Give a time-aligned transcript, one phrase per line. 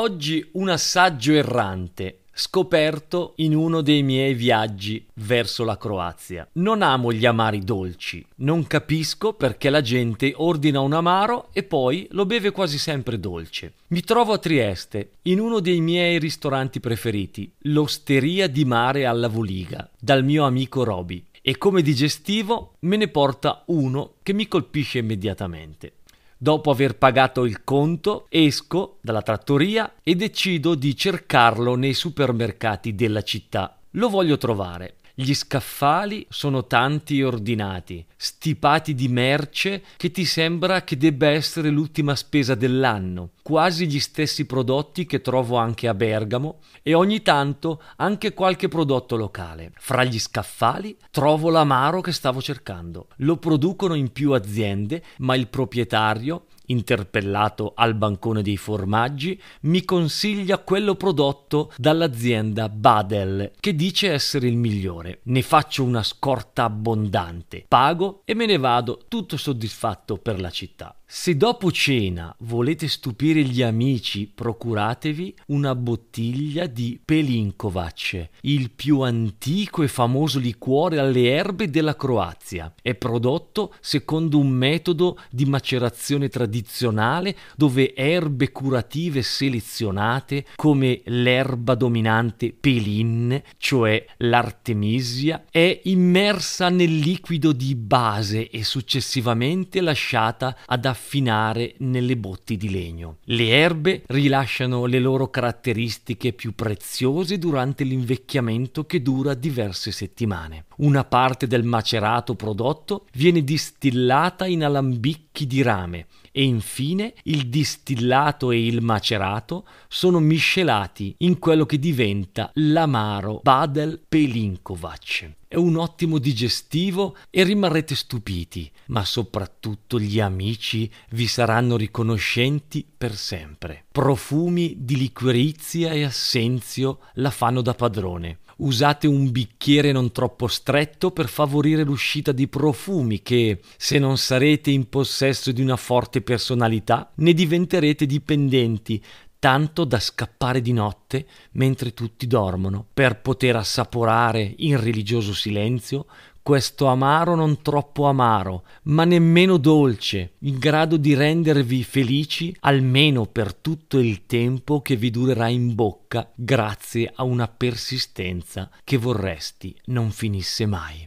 [0.00, 6.48] Oggi un assaggio errante scoperto in uno dei miei viaggi verso la Croazia.
[6.52, 12.06] Non amo gli amari dolci, non capisco perché la gente ordina un amaro e poi
[12.12, 13.72] lo beve quasi sempre dolce.
[13.88, 19.90] Mi trovo a Trieste, in uno dei miei ristoranti preferiti, l'Osteria di Mare alla Voliga,
[19.98, 21.24] dal mio amico Roby.
[21.42, 25.94] E come digestivo me ne porta uno che mi colpisce immediatamente.
[26.40, 33.22] Dopo aver pagato il conto, esco dalla trattoria e decido di cercarlo nei supermercati della
[33.22, 33.76] città.
[33.92, 34.98] Lo voglio trovare.
[35.20, 41.70] Gli scaffali sono tanti e ordinati, stipati di merce che ti sembra che debba essere
[41.70, 47.82] l'ultima spesa dell'anno, quasi gli stessi prodotti che trovo anche a Bergamo e ogni tanto
[47.96, 49.72] anche qualche prodotto locale.
[49.78, 53.08] Fra gli scaffali trovo l'amaro che stavo cercando.
[53.16, 60.58] Lo producono in più aziende, ma il proprietario interpellato al bancone dei formaggi, mi consiglia
[60.58, 65.20] quello prodotto dall'azienda Badel, che dice essere il migliore.
[65.24, 70.94] Ne faccio una scorta abbondante, pago e me ne vado tutto soddisfatto per la città.
[71.10, 79.82] Se dopo cena volete stupire gli amici, procuratevi una bottiglia di Pelinkovac, il più antico
[79.82, 82.74] e famoso liquore alle erbe della Croazia.
[82.82, 92.52] È prodotto secondo un metodo di macerazione tradizionale dove erbe curative selezionate come l'erba dominante
[92.52, 101.74] Pelin, cioè l'artemisia, è immersa nel liquido di base e successivamente lasciata ad affrontare affinare
[101.78, 103.18] nelle botti di legno.
[103.24, 110.64] Le erbe rilasciano le loro caratteristiche più preziose durante l'invecchiamento che dura diverse settimane.
[110.78, 118.52] Una parte del macerato prodotto viene distillata in alambicchi di rame e infine il distillato
[118.52, 125.32] e il macerato sono miscelati in quello che diventa l'amaro Badel Pelinkovac.
[125.48, 133.16] È un ottimo digestivo e rimarrete stupiti, ma soprattutto gli amici vi saranno riconoscenti per
[133.16, 133.86] sempre.
[133.90, 141.10] Profumi di liquirizia e assenzio la fanno da padrone usate un bicchiere non troppo stretto
[141.10, 147.10] per favorire l'uscita di profumi che, se non sarete in possesso di una forte personalità,
[147.16, 149.02] ne diventerete dipendenti
[149.38, 156.06] tanto da scappare di notte mentre tutti dormono, per poter assaporare in religioso silenzio
[156.48, 163.52] questo amaro non troppo amaro, ma nemmeno dolce, in grado di rendervi felici almeno per
[163.52, 170.10] tutto il tempo che vi durerà in bocca grazie a una persistenza che vorresti non
[170.10, 171.06] finisse mai.